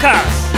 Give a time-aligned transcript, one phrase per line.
[0.00, 0.50] カス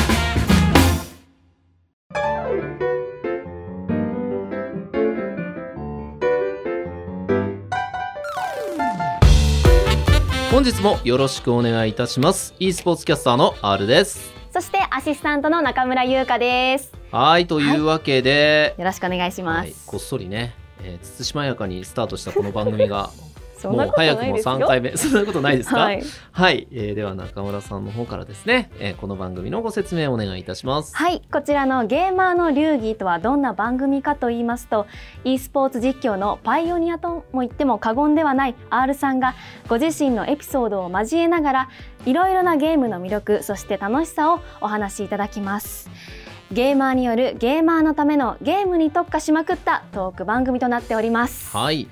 [10.53, 12.55] 本日もよろしくお願いいたします。
[12.61, 14.33] e スポーツキャスターの R です。
[14.53, 16.93] そしてアシスタントの中村優香です。
[17.11, 20.55] はいというわけで、よろしくお願いします、はい、こっそりね、
[20.85, 23.11] えー、つつしまやかにスタートしたこの番組が
[23.71, 24.55] もう早くもですよ。
[24.59, 24.95] 3回目。
[24.97, 25.77] そんなことないですか？
[25.81, 25.91] は
[26.33, 30.97] はい、い、えーでは中村さんの方からですね、えーこの番組のご説明をお願いいたします。
[30.97, 34.87] はい、こちらのゲーマーの流儀とはどんな番組かと言いますと
[35.25, 39.35] e スポーツ実況のパイオニアとも言っても過言ではない R さんが
[39.69, 41.69] ご自身のエピソードを交えながら
[42.07, 45.91] いろいろなゲームの魅力そして楽しさをお話しいただきます。
[46.51, 51.57] ゲーマーによるゲーマーのためのゲームに特化しまくったトーク番組となっております。
[51.57, 51.89] はい。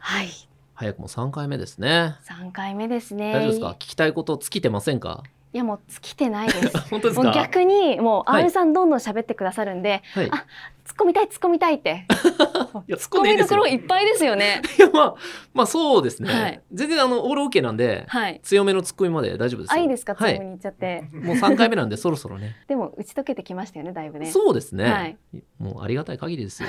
[0.00, 0.49] はい
[0.80, 2.16] 早くも3回目ですね。
[2.24, 3.34] 3回目ですね。
[3.34, 3.66] 大丈夫ですか？
[3.72, 5.22] 聞きたいこと尽きてませんか？
[5.52, 6.78] いやもう尽きてないです。
[6.88, 7.32] 本当ですか？
[7.32, 8.44] 逆にもうはい。
[8.44, 10.30] R さんどんどん喋ってくださるんで、はい。
[10.32, 10.46] あ
[10.84, 12.06] 突っ込みたい突っ込みたいって。
[12.88, 13.60] いや突っ突っ込んでいいですよ。
[13.60, 14.62] ろいっぱいですよね。
[14.78, 15.14] いやまあ
[15.52, 16.60] まあそうですね、はい。
[16.72, 18.40] 全然あのオールオッケーなんではい。
[18.42, 19.74] 強めのツッコミまで大丈夫ですよ。
[19.74, 20.14] あいいですか？
[20.14, 20.34] はい。
[20.34, 22.56] 強めに言っちゃって、もう3回目なんでそろそろね。
[22.68, 24.26] でも打ち解けてきましたよねだいぶね。
[24.26, 25.16] そうですね、はい。
[25.58, 26.68] もうありがたい限りですよ。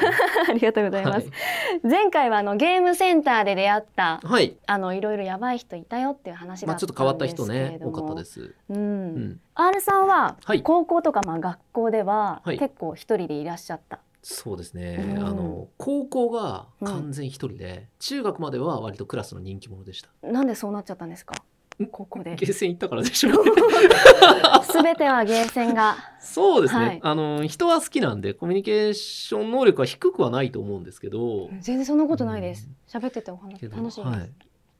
[0.49, 1.29] ありがとうございます、はい。
[1.83, 4.57] 前回はあのゲームセンターで出会ったはい。
[4.65, 8.55] あのいろいろやばい人いたよっていう話まあだったんですけちょっと変わったれども、人ね多かったです。
[8.69, 8.79] うん、う
[9.19, 10.63] ん R さんははい。
[10.63, 12.59] 高校とかまあ学校でははい。
[12.59, 15.25] 結構一人でいらっしゃった、そうですね、うん。
[15.25, 20.09] あの高校が完全一人で、中学までは割とクラスの人気者でした。
[20.27, 21.35] なんでそうなっちゃったんですか？
[21.81, 21.87] ん？
[21.87, 22.35] 高校で。
[22.35, 23.31] ゲーセン行ったからでしょ。
[24.63, 25.95] すべてはゲーセンが。
[26.19, 26.99] そうですね、はい。
[27.01, 32.69] あの人は好きなんでコミュニケーション能力は低くはないと思うんですけど、全然そんなことないです。
[32.87, 34.29] 喋っててお話楽しいです、はい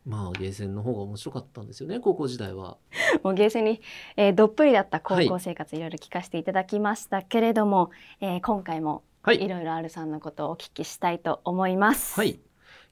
[0.06, 2.78] まあゲーセンの方が面白かったんですよね高校時代は
[3.24, 3.82] もうゲーセンに、
[4.18, 12.20] えーどっぷりだった高校生活いろいろ聞かせていただきましたけれども、えー今回もはいいろいろ R さんのことをお聞きしたいと思います。
[12.20, 12.40] はい。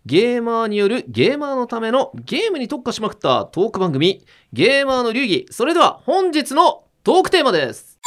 [0.06, 4.24] ゲーマーによるゲーマーのためのゲームに特化しまくったトーク番組、
[4.54, 5.48] ゲーマーの流儀。
[5.50, 8.00] それでは本日のトークテーマです。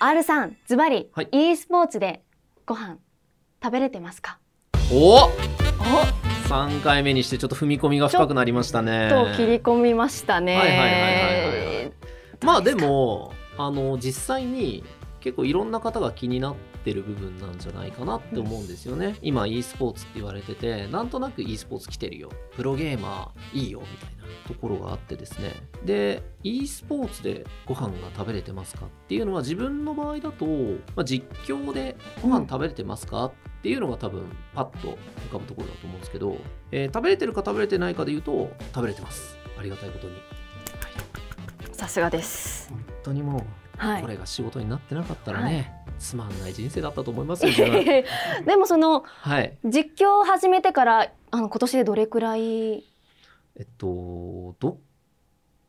[0.00, 2.22] R さんズバリ、はい e スポーツで
[2.64, 2.96] ご飯
[3.62, 4.38] 食べれてますか？
[4.90, 9.08] おお3回目にしてちょっと踏み込みが深くなりましたね。
[9.08, 11.92] と切り込みましたね。
[12.42, 14.82] まあでも、あの、実際に
[15.20, 19.16] 結構いろんな方が気になってる部分なんじゃないかなって思うんですよね。
[19.22, 22.30] 今 e スポーツって言われてて、なんとなく e スポーツ来てるよ。
[22.56, 25.54] プロゲーマーいいよみたいなところがあってですね。
[25.84, 30.46] で、e スポーツでご飯が食べれてますかっていうのは自分の場合だと、
[30.96, 34.24] まあ、実況でご飯食べれてますか、っていうのが多分
[34.54, 34.96] パッと
[35.28, 36.36] 浮かぶところだと思うんですけど、
[36.72, 39.36] えー食べれてるか食べれてないかで言うと食べれてます。
[39.58, 40.14] ありがたいことに。
[41.72, 42.70] さすがです。
[42.70, 43.42] 本当にもう
[43.80, 44.02] はい。
[44.02, 44.08] こ。
[44.08, 47.52] れが仕事になってなかったらね、はつまんない人生だったと思いますよ
[48.44, 49.56] でもそのはい。
[49.64, 52.84] 実況を始めてからあの今年でどれくらい？
[53.56, 54.78] えっとど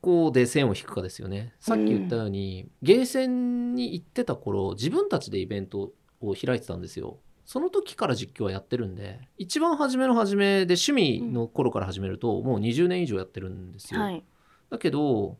[0.01, 1.53] こで線を引くかですよね。
[1.59, 7.19] さっき言ったように、ゲーセンに行ってた頃自分たちでイベントを開いてたんですよ。
[7.45, 14.23] その時から実況はやってるんで一番初めの初めで趣味の頃から始めると、もう20年以上やってるんですよ、はい。
[14.69, 15.37] だけど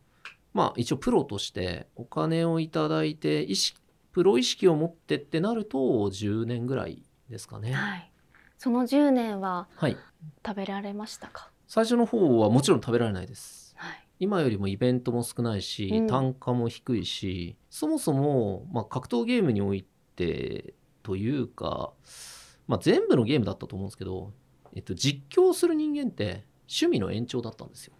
[0.54, 3.80] まあ一応プロとしてお金をいただいて意識
[4.12, 7.72] プロ意識を持ってってなると10年ぐらいですかね。
[7.72, 8.12] はい。
[8.58, 9.96] その10年ははい。
[10.46, 11.50] 食べられましたか？
[11.66, 13.74] 最初の方はもちろん食べられないです。
[13.76, 14.06] はい。
[14.20, 19.84] 今よりもイベントも少ないし、うん単価も低いし、そもそも、まあ、格闘ゲームにおい
[20.14, 21.92] てというか、
[22.68, 24.32] まあ、全部のゲームだったと思うんですけど、
[24.76, 27.94] えっと、実況する人間って趣味の延長だったんですよ。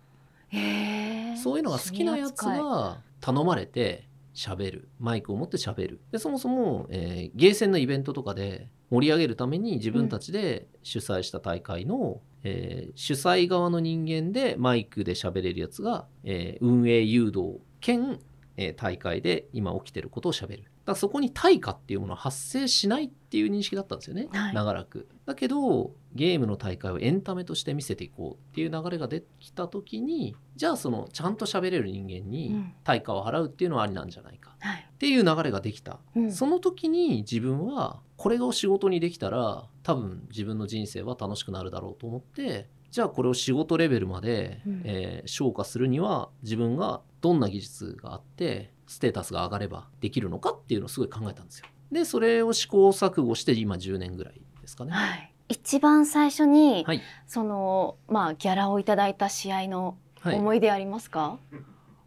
[1.42, 4.88] そういうのが好きなやつが頼まれて喋る。
[4.98, 6.00] マイクを持って喋る。
[6.10, 18.18] でそもそも、えーゲーセンのイベントとかで盛り上げるために自分たちで主催した大会の、えー主催側の人間でマイクで喋れるやつが、えー運営誘導兼、
[18.56, 24.54] えー大会で今起きてることを喋るだそこに対価っていうものは発生しないっていう認識だったんですよね、はい。
[24.54, 25.08] 長らく。
[25.26, 32.74] だけどゲームの大会をエンタメとして見せていこうっていう流れができた時にじゃあそのちゃんと喋れる人間うにん。
[32.84, 34.56] 対価を払うっていうのはありなんじゃないか。
[34.58, 34.88] はい。
[34.92, 36.32] っていう流れができた、うん。
[36.32, 51.66] その時に自分はこれを仕事にできたら多分自分の人生は楽しくなるだろうと思ってじゃあこれを仕事レベルまで、うんえー昇華するには自分がどんな技術があってステータスが上がればできるのかっていうのをすごい考えたんですよ。
[51.90, 54.92] でそれを試行錯誤して今10年ぐらいですかね。
[54.92, 55.32] はい。
[55.48, 61.38] 一番最初に、はいそのまあギャラをいただいた試合のはい、思い出ありますか？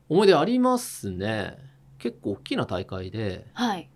[0.07, 1.57] 思い出ありますね。
[1.97, 3.89] 結構大きな大会ではい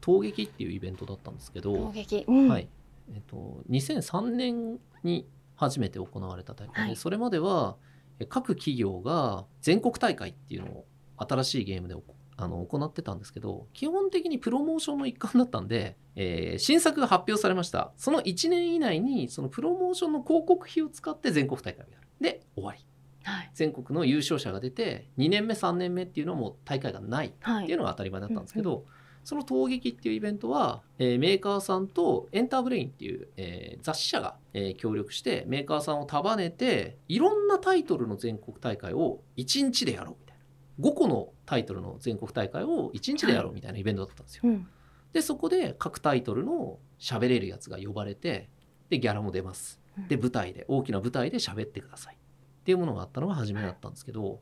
[0.00, 2.68] 闘撃っていうイベントだったんですけ攻ど、撃、うんはい
[3.12, 5.26] えっと、2003年に
[5.56, 6.96] 初めて行われた大会で、はい。
[6.96, 7.76] それまでは
[8.18, 10.86] え各企業が全国大会っていうのを
[11.18, 11.94] 新しいゲームで
[12.38, 17.92] あの行ってたんですけど基本的にプロモーションの一環だったんで、えー新作が発表されました。
[17.96, 22.08] その1年以内にそのプロモーションの広告費を使って全国大会をやる。
[22.20, 22.80] で終わり。
[23.24, 23.50] はい。
[23.54, 28.84] 全国の優勝者が出て2年目3年目っていうのはもう大会がないはいっていうのが当たり前だったんですけど、
[29.26, 40.88] その闘撃っていうイベントは、えーメーカーさんとエンターブレインっていう、えー雑誌社が、えー協力してメーカーさんを束ねていろんなタイトルの全国大会を1日でやろうみたいな。
[40.90, 44.42] 5個のタイトルの全国大会を1日でやろうみたいなイベントだったんですよ。
[44.44, 44.68] うん。
[45.12, 48.48] でそこで各タイトルの喋れるやつが呼ばれて
[48.90, 49.80] でギャラも出ます。
[49.98, 50.06] うん。
[50.06, 52.14] で舞台で大きな舞台で喋ってください。
[52.14, 52.18] っ
[52.62, 54.36] ていうものがあったのが初めだったんですけどや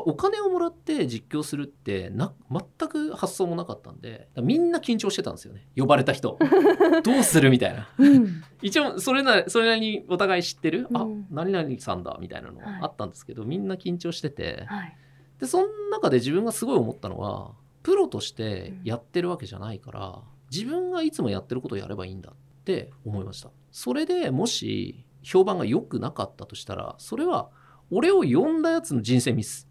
[0.00, 5.68] っぱお金をもらって実況するってな全く発想もなかったんでみんな緊張してたんですよね。
[5.76, 6.38] 呼ばれた人。
[7.04, 7.88] どうするみたいな。
[7.98, 8.42] うん。
[8.62, 11.26] 一応それなそれなりにお互い知ってる、あうん。
[11.30, 14.64] 何々さんだみたいなのはいあったんですけど、みんな緊張してて。
[14.66, 14.96] はい。
[15.38, 17.52] でその中で自分がすごい思ったのは
[17.82, 23.50] プロとしてやってるわけじゃないから、自分がいつもやってることをやればいいんだって思いました。
[23.70, 27.50] それでもし評判が良くなかったとしたらそれは
[27.90, 29.68] 俺を呼んだやつの人生ミス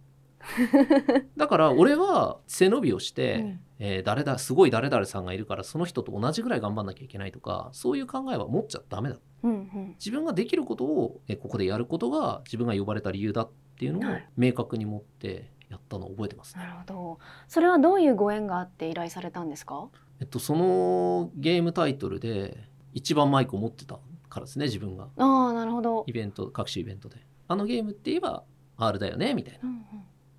[1.38, 3.60] だから俺は背伸びをして、うん。
[3.80, 9.18] えー誰だすごい誰々さんがいるからその人と同じぐらい頑張んなきゃいけないとかそういう考えは持っちゃダメだ。
[9.44, 9.95] うんうん。
[10.00, 14.30] 自分ができることをえーここでやることが自分が呼ばれた理由だっていうのをはい。
[14.38, 17.19] 明確に持ってやったのを覚えてます、なるほど。
[17.48, 19.90] それはどういうご縁があって依頼されたんですか？
[20.19, 23.95] えっと、そのゲームタイトルで一番マイクを持ってた
[24.30, 25.07] からですね自分が。
[25.18, 26.04] ああなるほど。
[26.06, 27.18] イベント各種イベントで。
[27.48, 28.44] あのゲームって言えば
[28.78, 29.60] R だよねみたいな。
[29.68, 29.84] うんうん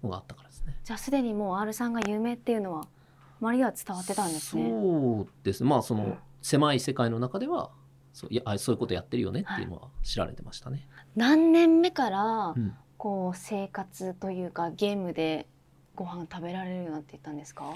[0.05, 0.77] のがあったからですね。
[0.85, 2.87] じゃあすでにもう R さんが有名っていうのは
[3.41, 4.71] 周りでは伝わってたんですね。
[4.71, 5.65] そうです。
[5.65, 6.03] まあそうん。
[6.03, 7.71] の狭い世界の中では
[8.13, 10.87] そういやあそういうことやってるよねっていうのは知られてましたね、
[11.17, 12.75] 何年目からうん。
[12.97, 15.47] こう生活というかゲームで
[15.95, 17.73] ご飯食べられるようになっていったんですか？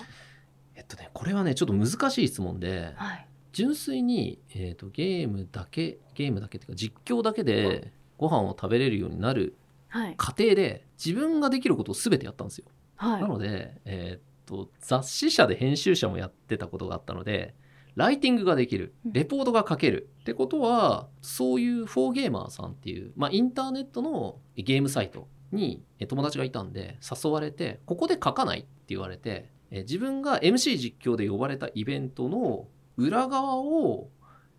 [0.75, 3.27] えっとねこれはねちょっと難しい質問ではい。
[3.53, 9.57] 純粋に、えー、とゲームだけゲームだけっていうか実況だけでご飯を食べれるようになる
[9.89, 10.15] はい。
[10.17, 12.67] 過程で自分ができることを全てやったんですよ。
[12.97, 13.23] はい。
[13.23, 17.55] なので、えーっと雑誌社で編集者もやってたことがあったので
[17.97, 19.13] ライティングができるうん。
[19.13, 34.09] レポートが書ける、ってことはそういうフォーゲーマーさんっていう、まあ、インターネットのゲームサイトにえ友達がいたんで誘われてここで書かないって言われてえ自分が MC 実況で呼ばれたイベントの裏側を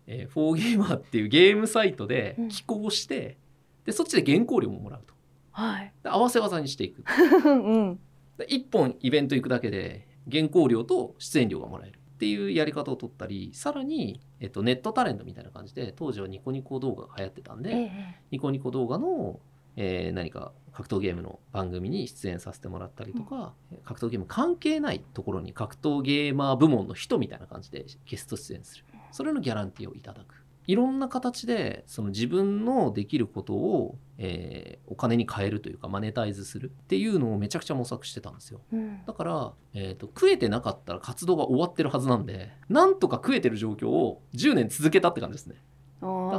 [0.06, 3.38] えーフォーゲーマーっていうゲームサイトで寄稿して、
[3.84, 5.14] でそっちで原稿料ももらうと
[5.60, 5.92] はい。
[6.02, 7.04] で合わせ技にしていく。
[7.44, 8.00] うん。
[8.38, 18.20] で1本イベント行くだけで原稿料と出演料がもらえるっていうやり方を取ったりさらに、えっと、ネットタレントみたいな感じで当時はニコニコ動画が流行ってたんで、ええ。
[18.30, 19.40] ニコニコ動画の、
[19.76, 23.54] えー何か格闘ゲームの番組に出演させてもらったりとか、
[23.84, 28.84] 格闘ゲーム関係ないところに格闘ゲーマー部門の人みたいな感じでゲスト出演する。
[29.10, 38.60] それのギャランティーをいただくいろんな形でその自分のできることを、えーお金に変えるというかマネタイズするっていうのをめちゃくちゃ模索してたんですよ。
[38.72, 39.04] うん。
[39.06, 45.56] だから、えーと食えてなかったら活動が終わってるはずなんでなんとか食えてる状況を10年続けたって感じですね。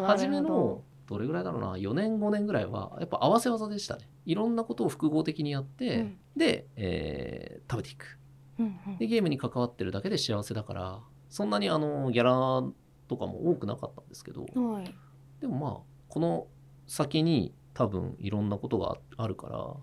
[0.05, 4.03] 初めのどれぐらいだろうな4年5年ぐらいはやっぱ合わせ技でしたね。
[4.25, 6.17] いろんなことを複合的にやって、うん。
[6.35, 8.17] で、えー食べていく。
[8.59, 8.97] どうんうん。
[8.97, 10.99] でゲームに関わってるだけで幸せだから
[11.29, 12.63] そんなにあのギャラ
[13.11, 14.95] とかも多くなかったんですけどはい。
[15.41, 15.77] でもまあ
[16.07, 16.47] この
[16.87, 19.73] 先に多分いろんなことがあるから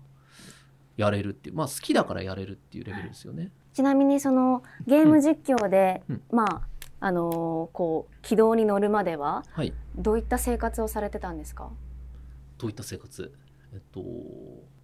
[0.97, 3.51] やれるっていうまあ好きだからやれるっていうレベルですよね。
[3.73, 6.21] ちなみにそのゲーム実況で、うん。
[6.31, 6.61] まあ
[7.01, 9.73] あのーこう軌道に乗るまでははい。
[9.95, 11.69] どういった生活をされてたんですか？
[12.57, 13.31] どういった生活？
[13.73, 14.03] えっと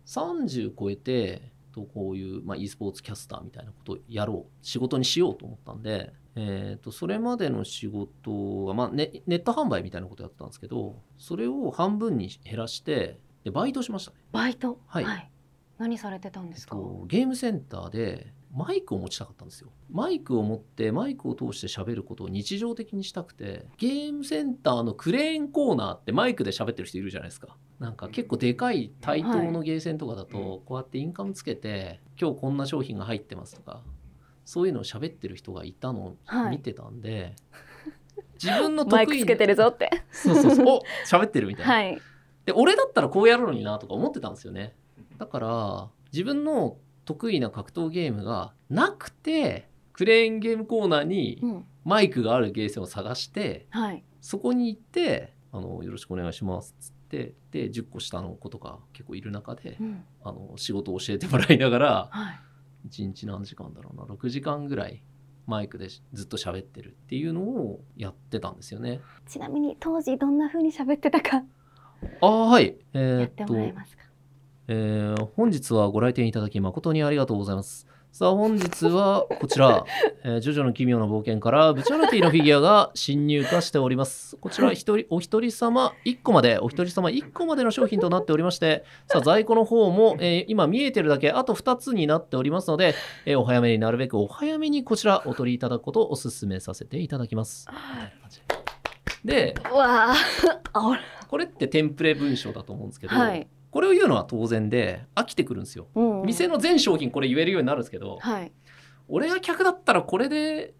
[0.05, 1.41] 30超えて
[1.73, 14.79] とこういう、まあ、e スポーツキャスターみたいなことをやろう仕事にしようと思ったんで、えっとそれまでの仕事は、まあネ、ネット販売みたいなことやってたんですけどそれを半分に減らしてでバイトしましたね、バイト？
[14.87, 15.31] はい。
[15.77, 19.69] 何されてたんでえっすか、と、ゲームセンターでマイクを持ちたかったんですよ。
[19.91, 27.57] マイクを持ってマイクを通して喋ることを日常的にしたくてゲームセンターのクレーンコーナーってマイクで喋ってる人いるじゃないですか。
[27.79, 33.81] なんか結構でかい対等のゲーセンとかだとこうやってインカムつけて今日こんな商品が入ってますとか
[34.45, 36.17] そういうのを喋ってる人がいたのを
[36.49, 37.35] 見てたんで、
[38.41, 39.89] 自分の得意なマイクつけてるぞって。
[40.11, 40.65] そうそうそう。
[40.67, 42.01] お喋ってるみたいな、はい。
[42.45, 44.75] で俺だったらこうやるのになとか思ってたんですよね。
[45.17, 51.65] だから自分の得意な格闘ゲームがなくてクレーンゲームコーナーにうん。
[51.83, 54.03] マイクがあるゲーセンを探してはい。
[54.21, 60.03] そこに行ってあの「よろしくお願いします」っつってで10個下の子とか結構いる中でうん。
[60.23, 62.39] あの仕事を教えてもらいながらはい
[62.87, 65.03] 1日何時間だろうな6時間ぐらい
[65.47, 68.99] マイクでずっと喋ってるっていうのをやってたんですよね。
[69.27, 71.43] ちなみに当時どんな風に喋ってたか
[72.21, 74.03] ああはい、えーやってもらえますか、
[74.67, 77.87] えー本日はご来店いただき誠にありがとうございます。
[78.15, 79.83] さあ本日はこちら、
[80.23, 84.37] えージョジョの奇妙な冒険からブチャラティのフィギュアが新入荷しております。
[84.37, 92.95] こちら一人お一人様1個まで、お一人様1個までの商品となっておりまして、さあ在庫の方も、えー今見えてるだけあと2つになっておりますので、
[93.25, 97.67] えーお早めになるべくお早めにこちらお取りいただくことをお勧めさせていただきます。
[99.25, 99.55] で、
[101.27, 103.45] これってテンプレ文章だと思うんですけど、はい、
[103.75, 105.89] これを言うのは当然で飽きてくるんですよ。
[105.95, 106.27] うんうん。
[106.27, 108.53] 店の全商品これ言えるようになるんですけど、はい。
[109.09, 110.73] 俺が客だったらこれで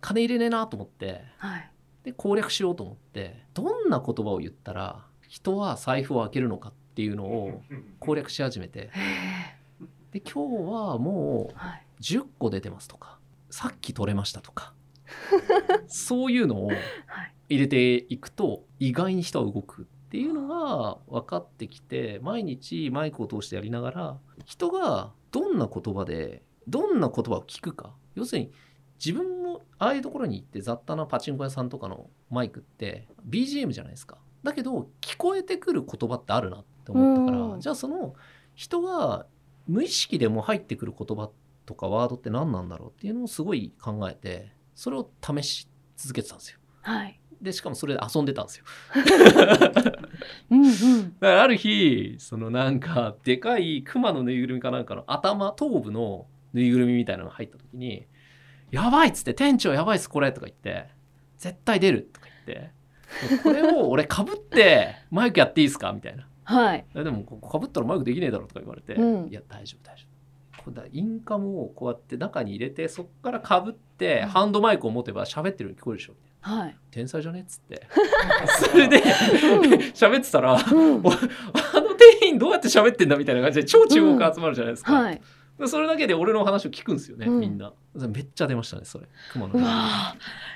[0.00, 1.70] 金入れねえなと思ってはい。
[2.02, 7.62] で攻略しようと思ってどんな言葉を言ったら人は財布を開けるのかっていうのを
[8.00, 8.90] 攻略し始めて
[10.10, 11.86] で今日はもうはい。
[12.00, 14.74] 10個出てますとかさっき取れましたとか
[15.86, 16.78] そういうのをはい。
[17.48, 27.96] 入れていくと意外に人は動くっていうのが分かってきて毎日マイクを通してやりながら人がどんな言葉でどんな言葉を聞くか。
[28.14, 28.52] 要するに
[29.04, 34.18] 自分もああいうところに行って雑多なパチンコ屋さんとかのマイクって BGM じゃないですか。
[34.44, 37.60] だけど聞こえてくる言葉ってあるなって思ったからうん。
[37.60, 38.14] じゃあその
[38.54, 39.26] 人が
[39.66, 41.28] 無意識でも入ってくる言葉
[41.66, 46.60] とかワードって何なんだろうっていうのをすごい考えてそれを試し続けてたんですよ。
[46.84, 47.18] はい。
[47.40, 48.64] でしかもそれで遊んでたんですよ。
[50.50, 50.72] うんうん。
[51.20, 58.06] だからある日そのなんかでかいクマのぬいぐるみかなんかの頭頭部のぬいぐるみみたいなのが入った時に
[58.70, 60.88] 「やばい」っつって「店長やばいっすこれ」とか言って
[61.36, 62.70] 「絶対出る」とか言って
[63.42, 66.28] 「これを俺かぶって マイクやっていいですか?」みたいな。
[66.44, 76.14] はい「えでもここかぶったらマイクできねえだろ」とか言われて「うんいや大丈夫大丈夫」これだインカムをこうやって中に入れてそこからかぶってうんハンドマイクを持てば喋ってるように聞こえるでしょ
[76.46, 76.76] はい。
[76.90, 77.40] 天才じゃね？
[77.40, 77.86] っつって。
[78.70, 79.02] それで
[79.94, 81.00] 喋ってたらうん。
[81.02, 81.14] おあ
[81.80, 85.22] の店員どうやって喋ってんだみたいな感じで超注目集まるじゃないですか、はい。
[85.58, 87.40] でそれだけで俺の話を聞くんですよね、うん。
[87.40, 87.72] みんな。
[87.94, 89.06] めっちゃ出ましたねそれ。
[89.32, 89.54] 熊野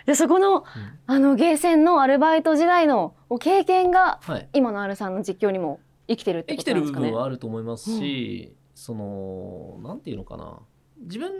[0.04, 0.64] でそこのうん。
[1.06, 4.48] あのゲーセンのアルバイト時代のお経験がはい。
[4.52, 7.10] 今の R さんの実況にも生きてるって生きてる部ことですかね？
[7.12, 10.58] 分はあると思いますし、そのなんていうのかな。
[11.00, 11.30] 自分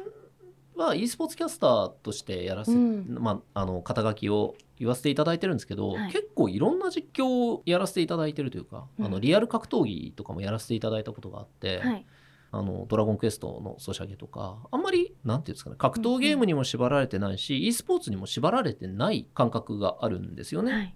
[0.78, 3.18] は e スポーツキャスターとしてやらせ、うん。
[3.20, 6.12] まあ、あの肩書きを言わせていただいてるんですけど、はい。
[6.12, 9.06] 結構いろんな実況をやらせていただいてるというか、うん。
[9.06, 12.06] あのリアル格闘技とかもやらせていただいたことがあって、はい。
[12.50, 20.72] あのドラゴンクエストのソシャゲとかあんまりなんていうんですかね格闘ゲームにも縛られてないし、e スポーツにも縛られてない感覚があるんですよね。
[20.72, 20.94] はい。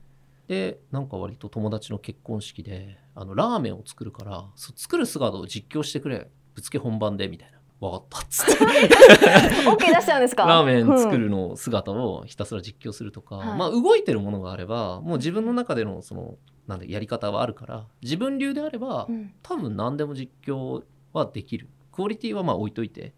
[0.48, 7.58] でなんか割と友達の結婚式であのラーメンを作るからそ作る姿を実況してくれぶつけ本番でみたいな。
[7.90, 8.18] 分かった。
[8.20, 8.52] っつって
[9.68, 10.44] OK 出しちゃうんですか？
[10.44, 13.58] ラーメン作うんるの姿をひたすら実況するとか、はい。
[13.58, 16.36] まあ動いてるものがあればもう自分の中でのその
[16.66, 19.32] なんでやり方はあるから自分流であれば、うん。
[19.42, 21.68] 多分何でも実況はできる。
[21.90, 23.12] クオリティはまあ置いといて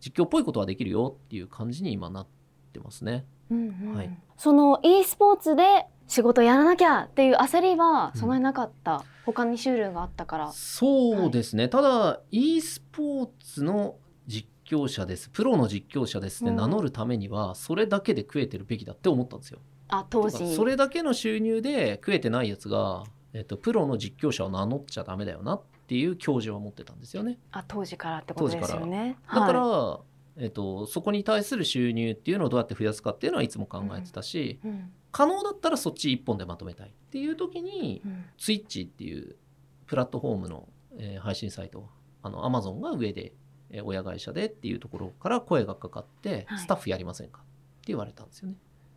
[0.00, 2.26] 実況っぽいことはできるよっていう感じに今なっ
[2.72, 3.26] てますね。
[3.50, 3.94] うんうん。
[3.94, 4.18] はい。
[4.36, 8.30] その e スポーツで仕事やらなきゃっていう焦りはそん。
[8.30, 10.52] なになかった、他に収入があったから。
[10.52, 13.96] そうですね、ただ e スポーツの
[14.26, 15.28] 実況者です。
[15.30, 16.56] プロの実況者ですってうん。
[16.56, 19.58] 名乗るためにはそれだけで食えてるべきだって思ったんですよ。
[19.88, 20.54] あ当時。
[20.54, 27.38] それだけの収入で食えてないやつが、えっと、プロの実況者を名乗っちゃダメだよなっていう教授は持ってたんですよね。
[27.52, 29.16] あ当時からってことですよね。
[29.28, 30.00] だから、は
[30.36, 38.24] えっと、そこに対する収入っていうのをどうやって増やすかっていうのはいつも考えてたし、いうん可能だったらそっち一本でまとめたいっていう時にうん。
[38.36, 39.36] ツイッチっていう
[39.86, 40.68] プラットフォームの、
[40.98, 41.88] えー配信サイト
[42.22, 43.32] あの Amazon が上で、
[43.70, 46.58] えー親会社でっていうところから声がかかって、はい。
[46.58, 47.48] スタッフやりませんかって
[47.86, 48.56] 言われたんですよね。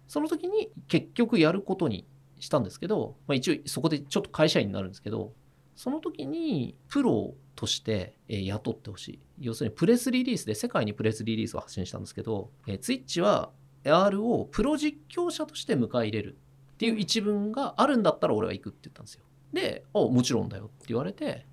[0.10, 2.06] その時に結局やることに
[2.38, 5.32] したんですけど、まあ、一応そこでちょっと会社員になるんですけど
[5.76, 9.20] その時にプロとして、えー雇ってほしい。
[9.40, 13.52] 要するにプレスリリースで世界にプレスリリースを発信したんですけど、えー、ツイッチは
[13.84, 16.38] R をプロ実況者として迎え入れる
[16.74, 19.24] っていう一文があるんだったら俺は行くって言ったんですよ。
[19.54, 21.46] で「あもちろんだよ」って言われて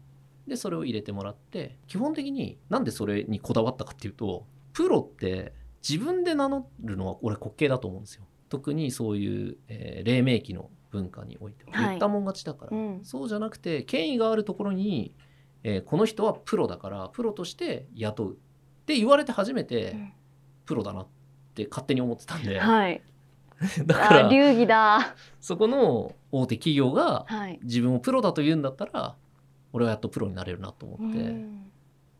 [0.47, 5.52] でそれを入れてもらって基本的になんでそれにこだわったかっていうとプロって
[5.88, 8.25] 自分で名乗るのは俺滑稽だと思うんですよ。
[8.49, 11.73] 特にそういう、えー黎明期の文化においては。
[11.73, 11.87] はい。
[11.90, 13.00] 言ったもん勝ちだから、うん。
[13.04, 15.14] そうじゃなくて権威があるところに、
[15.64, 18.37] えーこの人はプロだからプロとして雇うっっ
[18.87, 20.12] て言われて初めてうん。
[20.64, 21.11] プロだなって
[21.64, 23.00] 勝手に思ってたんで、はい。
[23.86, 25.14] だからあ流儀だ。
[25.40, 27.58] そこの大手企業がはい。
[27.62, 29.16] 自分をプロだと言うんだったら
[29.72, 31.62] 俺はやっとプロになれるなと思って、うん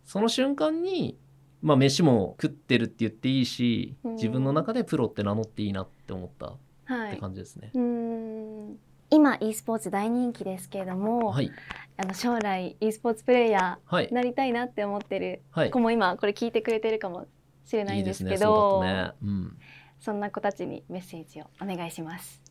[0.07, 1.19] その瞬間に
[1.62, 7.19] まあ飯も食ってるって言っていいしうん自分の中でプロって名乗っていいなって思ったってはい。
[7.19, 7.71] 感じですね。
[7.75, 8.78] うん
[9.11, 11.50] 今 e スポーツ大人気ですけれども、はい
[11.99, 17.26] あの将来 e スポーツプレイヤはいーなりたいなって思ってるはい子も今これ聞いてくれてるかも
[17.66, 19.12] しれないんですけど、ね。
[19.23, 19.58] うん。
[19.99, 22.42] そんな子たちにメッセージをお願いします。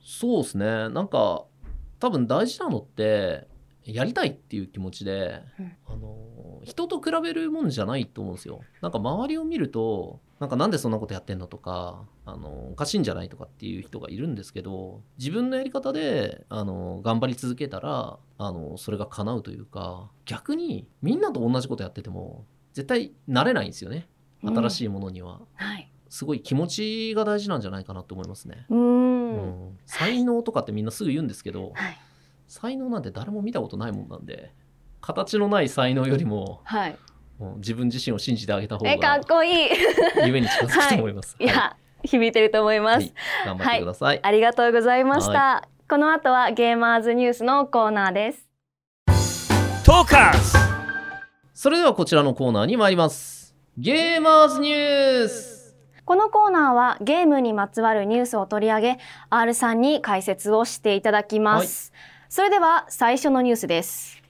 [0.00, 0.88] そうですね。
[0.88, 1.44] なんか
[1.98, 3.48] 多分大事なのって
[3.84, 5.72] やりたいっていう気持ちで、うん。
[5.86, 6.16] あの
[6.62, 8.60] 人と比べるもんじゃないと思うんですよ。
[8.80, 24.08] なんか周りを見るとなんかなんでそんなことやってんのとかあのおかしいんじゃないとかっていう人がいるんですけど自分のやり方であの頑張り続けたらあのそれが叶うというか逆にみんなと同じことやってても絶対慣れないんですよね
[24.42, 24.84] 新しい。
[24.84, 25.90] いものには、はい。
[26.08, 28.66] すごい気持ちが大事なんじゃないかなと思いますね。
[28.68, 28.74] う。
[28.74, 29.36] うん
[29.70, 31.96] ん才能とかってみんなすぐ言うんですけどはい。
[32.48, 34.52] 才能なんて誰も見たことないもんなんで
[35.00, 36.98] 形のない才能よりもはい。
[37.38, 39.68] もう自分自身を信じてあげた方えかっがこいい。
[40.26, 41.36] 夢に近づくと思います。
[41.38, 43.00] いや、響いてると思います。
[43.00, 43.14] はい
[43.46, 44.20] 頑張ってください。
[44.22, 45.68] ありがとうございました。
[45.88, 48.48] この後はゲーマーズニュースのコーナーです。
[49.86, 50.58] トーカーズ
[51.54, 53.39] それではこちらのコーナーに参ります。
[53.82, 55.74] ゲーマーズニュース。
[56.04, 58.98] このコーナーはゲームにまつわるニュースを取り上げ
[59.30, 61.90] R さんに解説をしていただきます、
[62.28, 64.20] それでは最初のニュースです。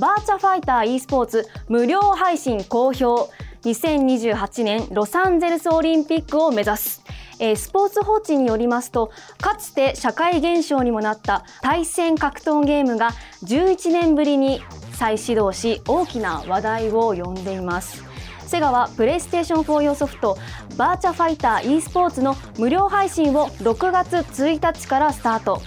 [0.00, 3.30] バーチャファイター e スポーツ無料配信好評。
[3.62, 7.04] 2028年ロサンゼルスオリンピックを目指す。
[7.38, 13.12] えースポーツ報知によりますとかつて社会現象にもなった対戦格闘ゲームが
[13.44, 14.60] 11年ぶりに
[14.94, 18.07] 再始動し大きな話題を呼んでいます
[18.48, 20.38] セガはプレイステーション4用ソフト
[20.78, 25.60] バーチャファイター e スポーツの無料配信を6月1日からスタート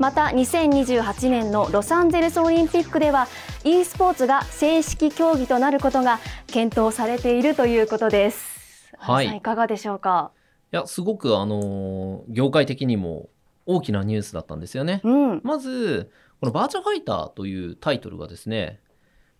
[0.00, 3.28] また2028年のロサンゼルスオリンピックでは
[3.64, 8.92] e スポーツが正式競技となることが検討されているということです。
[8.98, 10.32] はいいかがでしょうか？
[10.72, 13.28] いや、すごくあのー業界的にも
[13.66, 15.00] 大きなニュースだったんですよね。
[15.04, 18.80] うん、まず、このバーチャファイターというタイトルがですね、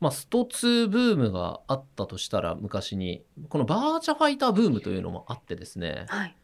[0.00, 6.37] まあ、スト2ブームがあったとしたら昔に、このバーチャファイターブームというのもあってですね、はい。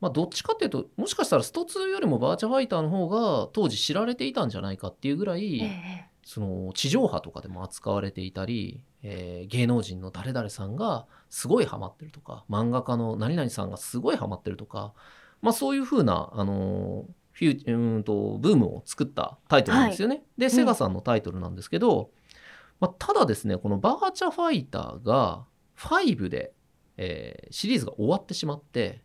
[0.00, 14.92] まあ、どっちかっていうと、もしかしたらスト2よりもバーチャファイターの方が当時知られていたんじゃないかっていうぐらい、ええその地上波とかでも扱われていたり、えー芸能人の誰々さんがすごいハマってるとか漫画家の何々さんがすごいハマってるとか、
[15.40, 20.24] まあ、そういうふうな、あのーフューうーんとブームを作ったタイトルなんですよね。
[20.38, 22.10] でセガさんのタイトルなんですけど、
[22.80, 26.52] まあ、ただですねこのバーチャファイターが5で、
[26.96, 29.02] えーシリーズが終わってしまって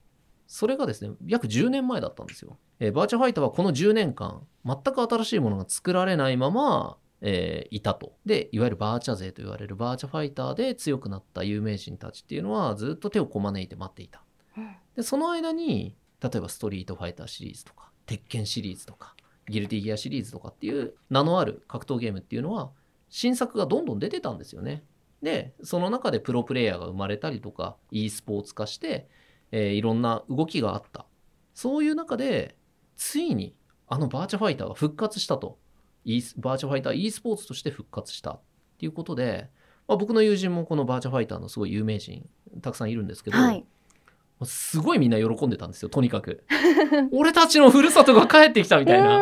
[0.48, 2.58] それがですね約10年前だったんですよ。
[2.80, 8.18] えーバーチャファイターはこの10年間全く新しいものが作られないまま、えーいたと。
[8.26, 14.24] でいわゆるバーチャ勢と言われるバーチャファイターで強くなった有名人たちっていうのはずっと手をこまねいて待っていた。
[14.58, 19.16] うんでその間に例えばストリートファイターシリーズとか鉄拳シリーズとか
[19.48, 22.72] ギルティギアシリーズとかっていう名のある格闘ゲームっていうのは
[23.12, 24.84] 新作がどんどん出てたんですよね。
[25.22, 29.08] でその中でプロプレイヤーが生まれたりとか e スポーツ化して、
[29.52, 31.06] えーいろんな動きがあった。
[31.54, 32.56] そういう中で
[32.96, 33.54] ついに
[33.88, 35.60] あのバーチャファイターが復活したと。
[36.06, 38.32] e スバーチャファイター e スポーツとして復活した。
[38.32, 38.40] っ
[38.80, 39.50] ていうことで、
[39.88, 42.28] まあ、僕の友人もこのバーチャファイターのすごい有名人
[42.62, 43.66] たくさんいるんですけど、はい。
[44.44, 46.44] すごいみんな喜んでたんですよとにかく。
[47.12, 49.20] 俺たちのふるさとが帰ってきたみたいな。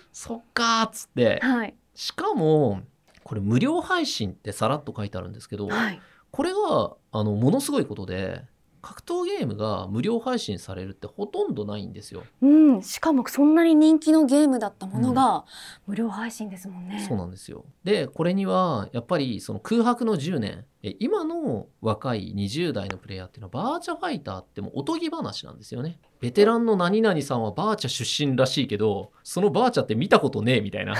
[0.12, 1.40] そっかーっつって。
[1.42, 1.74] はい。
[1.94, 2.82] しかも
[3.26, 6.00] これ無料配信ってさらっと書いてあるんですけどはい。
[6.30, 8.44] これがあのものすごいことで
[8.82, 12.22] 格闘ゲームが無料配信されるってほとんどないんですよ。
[12.42, 15.44] うん、しかもそんなに人気のゲームだったものが
[15.86, 17.04] 無料配信ですもんね。
[17.06, 17.64] そうなんですよ。
[17.84, 25.98] でこれにはやっぱりその空白の10年え今の若い20代のプレイヤーっていうのはバーチャファイターってもうおとぎ話なんですよね。
[26.20, 30.94] ベテランの何々さんはバーチャ出身らしいけどそのバーチャって見たことねえみたいな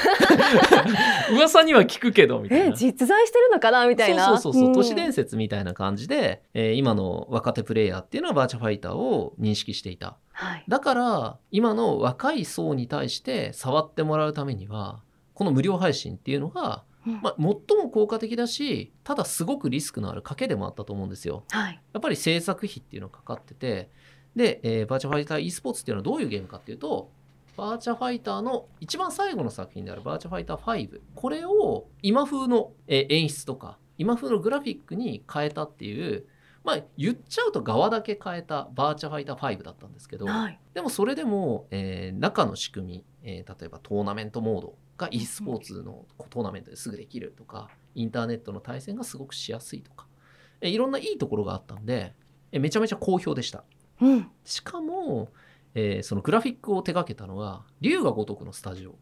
[1.32, 2.76] 噂には聞くけどみたいえな。
[2.76, 4.26] 実在してるのかなみたいな。
[4.26, 10.16] そうそうそうそう、ん都市伝説みたいな感じで、えー今の若手プレイヤーっていうのはバーチャファイターを認識していた。
[10.32, 10.64] はい。
[10.68, 15.02] だから今の若い層に対して触ってもらうためには
[15.34, 21.44] この無料配信っていうのが、うんまあ、最も効果的だしただすごくリスクのある賭けでもあったと思うんですよ。
[21.50, 21.80] はい。
[21.92, 23.90] やっぱり制作費っていうのがかかってて
[24.34, 27.10] で、えーバーチャファイター e スポーツっていうのはどういうゲームかっていうと
[27.56, 36.26] バーチャファイターの一番最後の作品であるバーチャファイター5これを今風の、えー演出とか今風のグラフィックに変えたっていう
[36.66, 40.58] まあ言っちゃうと側だけ変えたバーチャファイター5だったんですけど、はい。
[40.74, 50.08] でもそれでも、えー中の仕組み、えー例えばトーナメントモードが e スポーツのトーナメントですぐできるとかインターネットの対戦がすごくしやすいとか、
[50.60, 52.14] えーいろんないいところがあったんで、
[52.50, 53.62] えーめちゃめちゃ好評でした
[54.00, 54.28] うん。
[54.44, 55.28] しかも、
[55.76, 58.96] えーそのグラフィックを手掛けたのが龍が如くのスタジオ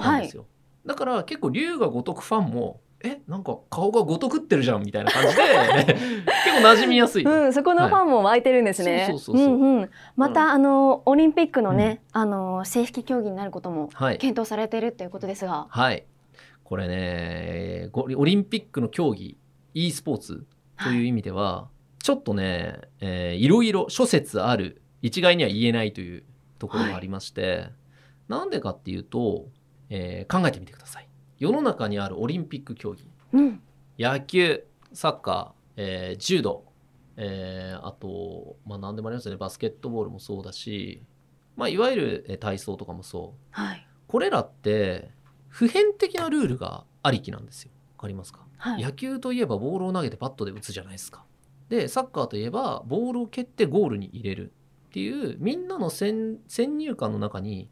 [0.00, 0.36] なんです。
[0.36, 0.46] よ、
[0.84, 5.96] だから結構龍が如くファンもえなんか顔が如くってるじゃんみたいな感じで
[6.52, 9.06] 結構馴染みやすい、うん、そこのファンも湧いてるんですね。
[9.08, 9.56] そうそうそうそう。
[9.56, 9.90] んうん。
[10.16, 14.18] また、あのオリンピックのね、あの正式競技になることもはい。
[14.18, 16.04] 検討されているということですが、はい。
[16.64, 19.36] これね、ごオリンピックの競技、
[19.74, 20.46] e スポーツ
[20.82, 21.68] という意味では、
[22.02, 26.24] ちょっとね、えーいろいろ諸説ある、一概には言えないという
[26.58, 27.68] ところがありまして、
[28.28, 29.46] なんでかっていうと、
[29.90, 31.08] えー考えてみてください。
[31.38, 33.60] 世の中にあるオリンピック競技、うん、
[33.98, 36.64] 野球、サッカー、えー柔道、
[37.16, 41.02] えーあと、まあ何でもありますよね、バスケットボールもそうだし、
[41.56, 43.38] まあいわゆるえー体操とかもそう。
[43.50, 45.10] はい、これらって
[45.48, 47.72] 普遍的なルールがありきなんですよ。
[47.96, 51.24] わかりますか、はい、野球といえばボールを投げてバットで打つじゃないですか。
[51.68, 54.52] でサッカーといえばボールを蹴ってゴールに入れる
[54.88, 57.70] っていうみんなの先先入観の中に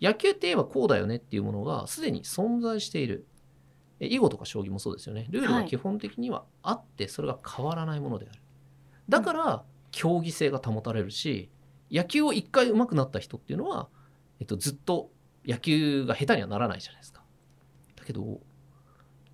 [0.00, 3.26] 野球って言えばこうだよねっていうものがすでに存在している。
[4.02, 5.28] え囲碁とか将棋もそうですよね。
[5.30, 8.40] ルールが基本的にはあってそれが変わらないものである。
[9.08, 11.50] だから競技性が保たれるし
[11.90, 13.88] 野球を一回上手くなった人っていうのは、
[14.40, 15.12] えっと、ずっと
[15.46, 17.22] 野球が下手にはならないじゃないですか。
[17.94, 18.40] だけど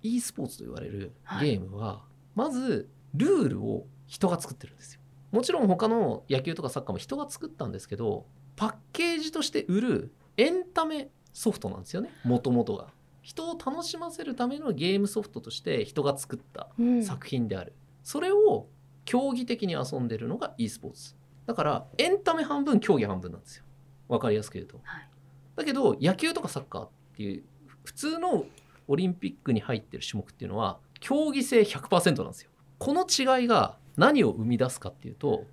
[0.03, 2.03] e スポーツと言われるゲームは、
[2.35, 5.01] まずルールを人が作ってるんですよ。
[5.31, 12.87] もちろん他の野球とかサッカーも人が作ったんですけどパッケージとして売るエンタメソフトなんですよねもともとが。
[13.21, 17.03] 人を楽しませるためのゲームソフトとして人が作ったうん。
[17.03, 18.67] 作品である、それを
[19.05, 21.15] 競技的に遊んでるのが e スポーツ。
[21.45, 23.63] だからエンタメ半分競技半分なんですよ。
[24.07, 24.79] わかりやすく言うと。
[24.83, 25.09] はい。
[25.55, 27.43] だけど野球とかサッカーっていう
[27.83, 28.45] 普通の
[28.87, 32.49] オリンピックに入ってる種目っていうのは競技性100%なんですよ。
[32.77, 35.45] この違いが何を生み出すかっていうと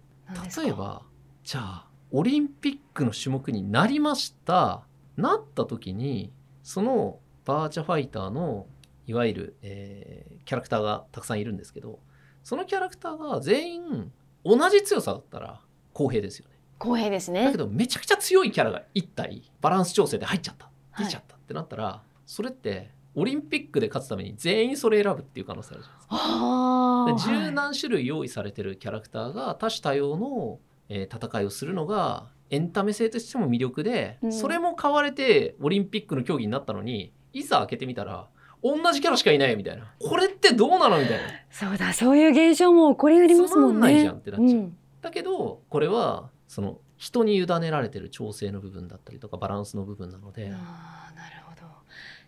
[0.57, 1.03] 例えば
[1.43, 4.85] じゃあオリンピックの種目になりました
[5.17, 8.67] なった時にそのバーチャファイターの
[9.07, 11.99] いわゆる、えーキャラクターがたくさんいるんですけど
[12.45, 14.13] そのキャラクターが全員
[14.45, 15.61] 同じ強さだったら
[15.93, 16.55] 公平ですよね。
[16.79, 20.71] 公平ですだねけどめちゃくちゃ強いキャラが1体バランス調整で入っちゃった。
[20.93, 21.05] はい。
[21.07, 27.33] 出ちゃったってなったら、それってオリンピックで勝つために全員それ選ぶっていう可能性あるじゃないですか。
[27.33, 34.33] 十何種類用意されてるキャラクターが多種多様の、えー戦いをするのがエンタメ性としても魅力で、うん。
[34.33, 38.29] それも買われてオリンピックの競技になったのにいざ開けてみたら
[38.63, 39.93] 同じキャラしかいないみたいな。
[39.99, 41.25] これってどうなのみたいな。
[41.51, 43.75] そうだそういう現象も起こりうりますもんね。
[43.75, 44.61] つまんないじゃんってなっちゃう。
[44.61, 44.77] うん。
[45.03, 51.67] だけどこれはその人に委ねられてる調整の部分だったりとかバランスの部分なので、あーなるほど。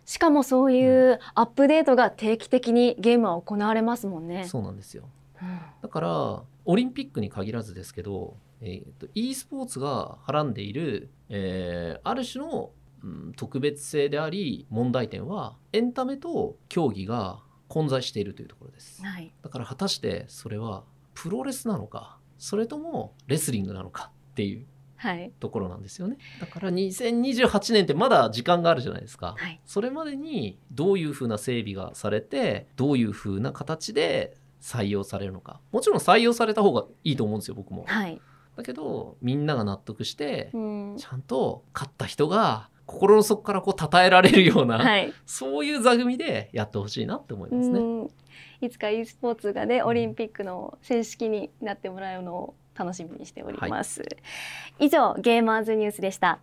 [0.05, 4.45] しかもそういうアップデートが定期的にゲームは行われますもんね。
[4.47, 5.09] そうなんですよ。
[5.41, 5.59] うん。
[5.83, 12.71] だからオリンピックに限らずですけど、えー、と e スポーツがはらんでいる、えーある種の、
[13.03, 19.05] うん特別性であり問題点はエンタメと競技が混在しているというところです。
[19.05, 20.85] はい、だから果たしてそれは
[21.15, 24.67] プロレスなのかそれともレスリングなのかっていう
[24.99, 26.19] はい、ところなんですよね。
[26.41, 29.61] だから2028年ってまだ時間があるじゃないですか、はい。
[29.65, 35.61] それまでにどういうふうな整備がされてどういうふうな形で採用されるのか。
[35.71, 37.85] もちろん採用された方がいいと思うんですよ僕も。
[37.87, 38.21] はい、
[38.57, 40.97] だけどみんなが納得してうん。
[40.99, 47.79] ちゃんと勝った人が心の底からこう称えられるような、はい、そういう座組でやってほしいなって思いますね。
[47.79, 48.11] うん
[48.61, 54.03] いつか e スポーツがねオリンピックの正式になってもらうのを楽しみにしております。
[54.81, 56.41] 以上ゲーマーズニュースでした。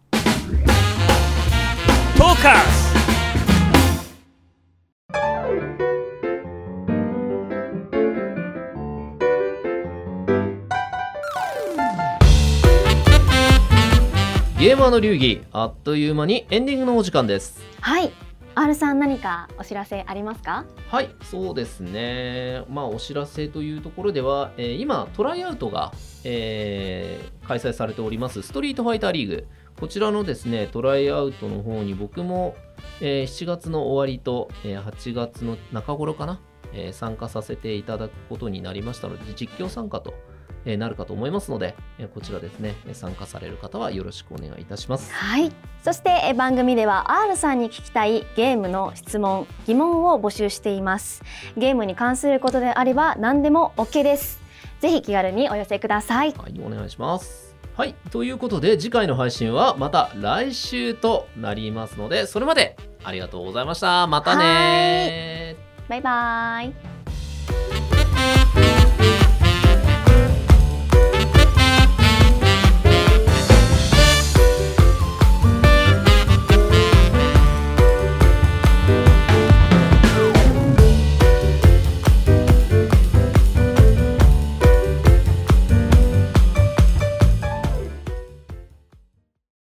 [14.87, 17.59] ーの流儀あっという間にエンディングのお時間です。
[17.81, 18.11] はい、
[18.53, 20.65] R さん何かお知らせありますか？
[20.89, 22.63] はい、そうですね。
[22.69, 25.91] まあ、お知らせというところでは、えー今、トライアウトが、
[26.23, 29.47] えー開催されております、ストリートファイターリーグ。
[29.79, 32.55] こちらのですね、トライアウトの方に僕も、
[33.01, 36.39] えー7月の終わりと、えー8月の中頃かな、
[36.73, 40.34] えー参加させていただくことになりましたので、実況参加と、えー
[40.77, 45.13] なるかと思いますので、えーこちらですね、えー参加される方はよろしくお願いいたします。
[45.13, 45.51] はい。
[45.83, 51.23] そしてえ番組では R さんに聞きたいゲームの質問、疑問を募集しています。
[51.57, 54.45] ゲームに関することであれば何でも OK です。
[54.79, 65.55] ぜひ気軽にお寄せくださいはいお願いしますはいということで次回の配信はまた来週となりますのでそれまでありがとうございましたまたね
[65.89, 66.94] バイバイ